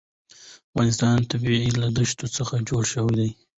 [0.03, 0.03] د
[0.69, 3.29] افغانستان طبیعت له دښتې څخه جوړ شوی دی.